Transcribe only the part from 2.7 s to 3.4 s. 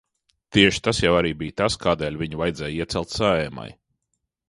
iecelt